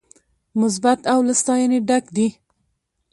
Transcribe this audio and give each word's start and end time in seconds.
مثبت 0.61 0.99
او 1.11 1.19
له 1.27 1.33
ستاينې 1.41 1.79
ډک 1.87 2.05
دي 2.15 2.27